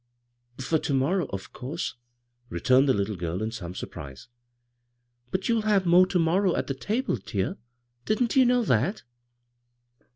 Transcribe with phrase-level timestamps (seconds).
[0.67, 1.93] "For ter morrow, of couise,"
[2.49, 4.29] returned the little girl in some surprise."
[5.31, 7.57] But you'U have more to morrow at the table, dear.
[8.05, 9.03] Didn't you know that?"